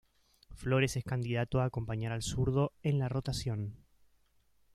[0.55, 3.75] Flores es candidato a acompañar al zurdo en la rotación.